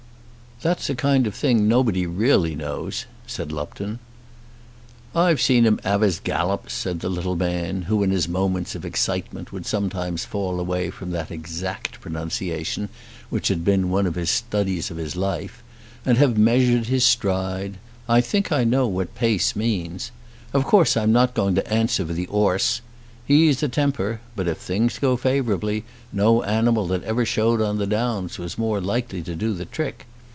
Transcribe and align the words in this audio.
"That's 0.63 0.91
a 0.91 0.95
kind 0.95 1.25
of 1.25 1.33
thing 1.33 1.67
nobody 1.67 2.05
really 2.05 2.53
knows," 2.53 3.05
said 3.25 3.51
Lupton. 3.51 3.97
"I've 5.15 5.41
seen 5.41 5.63
him 5.65 5.79
'ave 5.83 6.05
his 6.05 6.19
gallops," 6.19 6.71
said 6.75 6.99
the 6.99 7.09
little 7.09 7.35
man, 7.35 7.81
who 7.81 8.03
in 8.03 8.11
his 8.11 8.27
moments 8.29 8.75
of 8.75 8.85
excitement 8.85 9.51
would 9.51 9.65
sometimes 9.65 10.23
fall 10.23 10.59
away 10.59 10.91
from 10.91 11.09
that 11.13 11.31
exact 11.31 11.99
pronunciation 11.99 12.89
which 13.31 13.47
had 13.47 13.65
been 13.65 13.89
one 13.89 14.05
of 14.05 14.13
the 14.13 14.27
studies 14.27 14.91
of 14.91 14.97
his 14.97 15.15
life, 15.15 15.63
"and 16.05 16.19
have 16.19 16.37
measured 16.37 16.85
his 16.85 17.03
stride. 17.05 17.77
I 18.07 18.21
think 18.21 18.51
I 18.51 18.63
know 18.63 18.85
what 18.85 19.15
pace 19.15 19.55
means. 19.55 20.11
Of 20.53 20.63
course 20.65 20.95
I'm 20.95 21.11
not 21.11 21.33
going 21.33 21.55
to 21.55 21.73
answer 21.73 22.05
for 22.05 22.13
the 22.13 22.27
'orse. 22.27 22.81
He's 23.25 23.63
a 23.63 23.67
temper, 23.67 24.21
but 24.35 24.47
if 24.47 24.59
things 24.59 24.99
go 24.99 25.17
favourably, 25.17 25.85
no 26.13 26.43
animal 26.43 26.85
that 26.89 27.03
ever 27.03 27.25
showed 27.25 27.63
on 27.63 27.79
the 27.79 27.87
Downs 27.87 28.37
was 28.37 28.59
more 28.59 28.79
likely 28.79 29.23
to 29.23 29.33
do 29.33 29.55
the 29.55 29.65
trick. 29.65 30.05